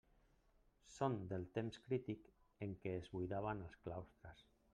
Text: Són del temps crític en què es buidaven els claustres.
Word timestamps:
Són 0.93 1.17
del 1.33 1.45
temps 1.57 1.77
crític 1.89 2.33
en 2.69 2.75
què 2.87 2.95
es 3.03 3.13
buidaven 3.19 3.63
els 3.69 3.79
claustres. 3.85 4.47